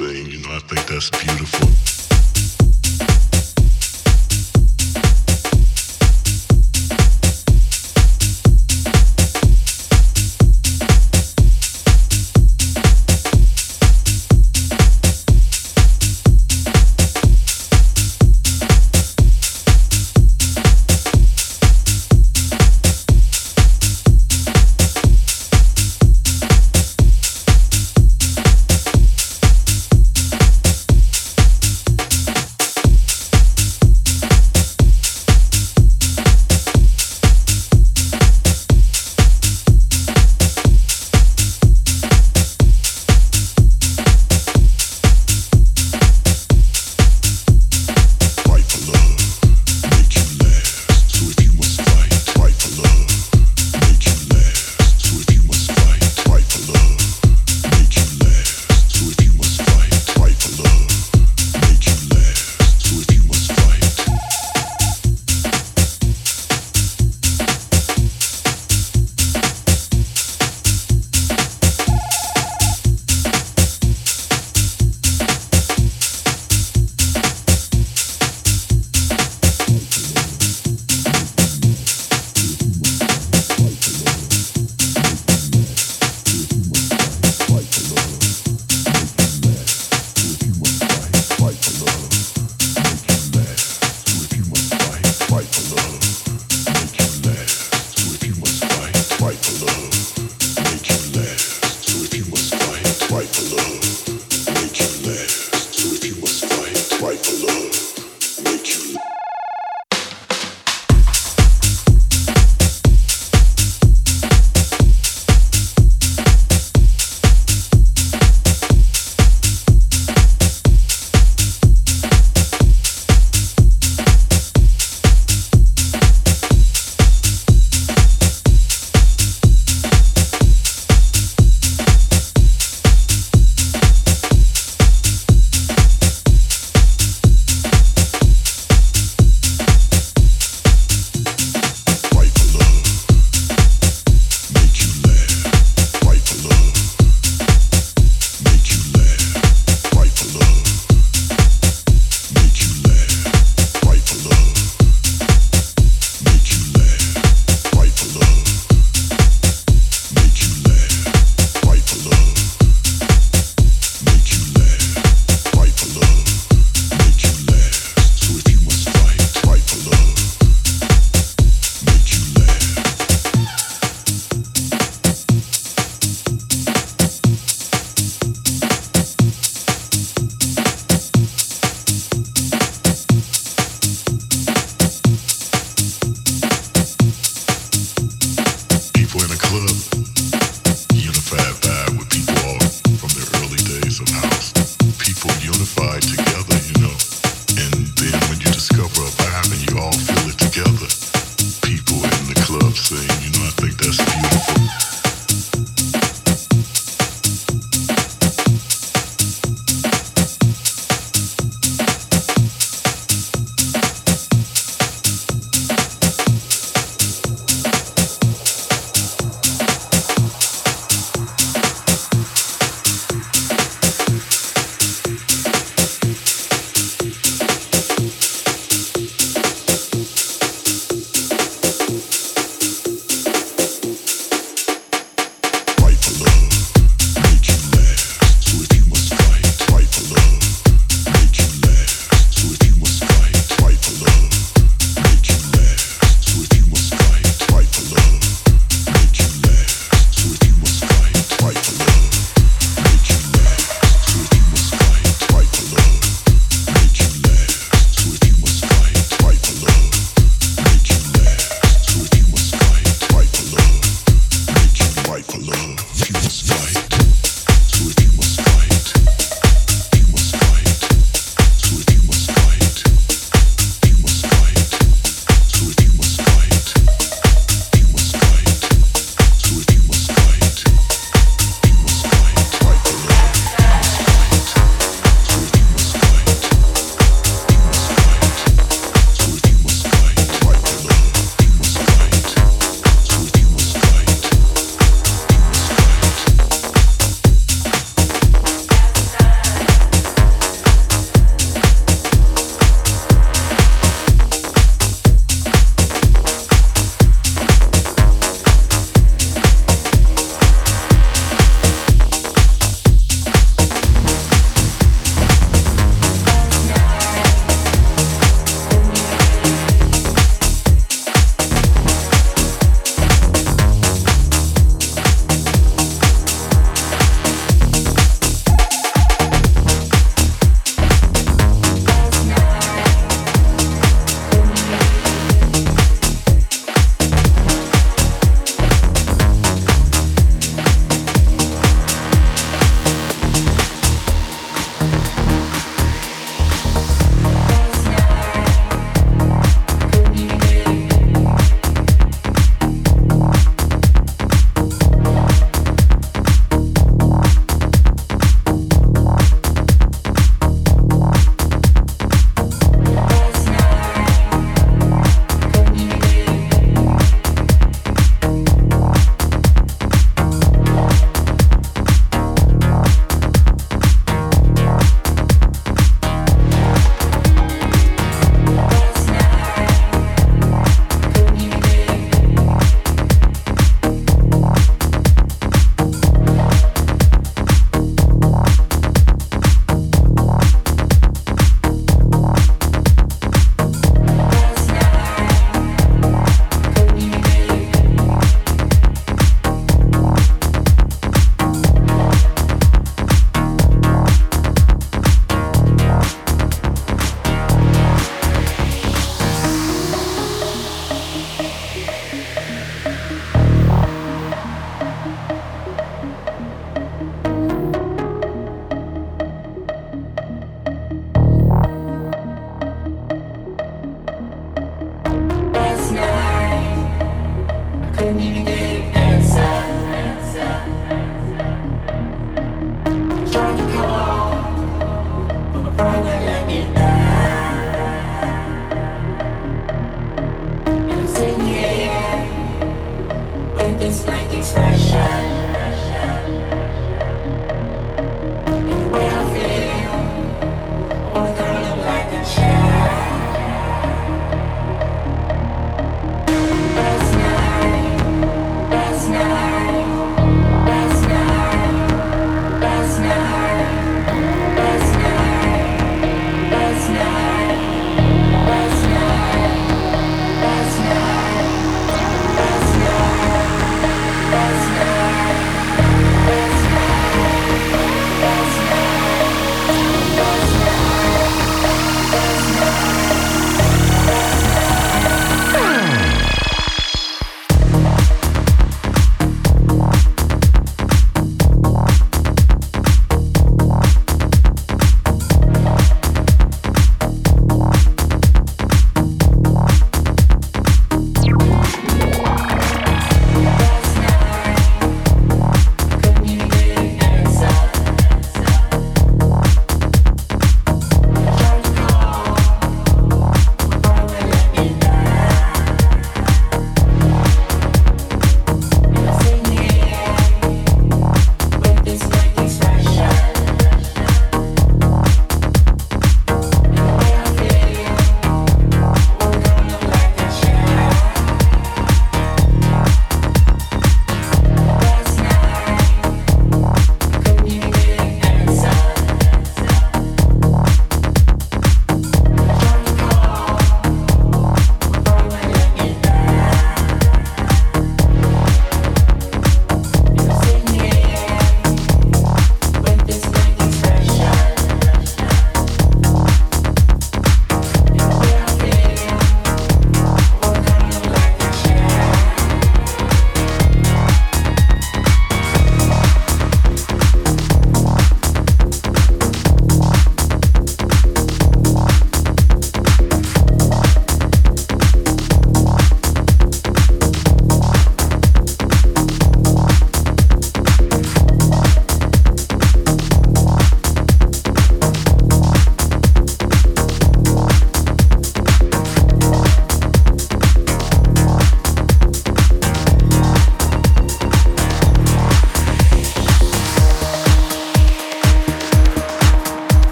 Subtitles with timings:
[0.00, 1.93] You know, I think that's beautiful.